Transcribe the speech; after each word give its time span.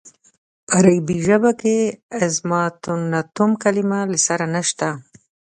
په 0.67 0.71
عربي 0.77 1.17
ژبه 1.25 1.51
کې 1.61 1.77
اظماننتم 2.25 3.51
کلمه 3.63 3.99
له 4.11 4.17
سره 4.27 4.45
نشته. 4.55 4.87